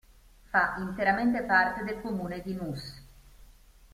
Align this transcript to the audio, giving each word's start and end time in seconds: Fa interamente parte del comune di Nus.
Fa 0.49 0.77
interamente 0.79 1.43
parte 1.43 1.83
del 1.83 2.01
comune 2.01 2.41
di 2.41 2.55
Nus. 2.55 3.03